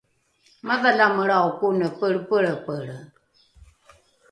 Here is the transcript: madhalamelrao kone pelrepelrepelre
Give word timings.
madhalamelrao 0.67 1.49
kone 1.59 1.87
pelrepelrepelre 1.99 2.97